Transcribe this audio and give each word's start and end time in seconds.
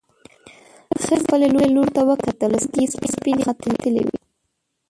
ښځې 1.03 1.17
خپلې 1.23 1.47
لور 1.75 1.87
ته 1.95 2.01
وکتل، 2.09 2.51
سترګې 2.65 2.83
يې 3.05 3.11
سپينې 3.13 3.43
راختلې 3.49 4.03
وې. 4.07 4.17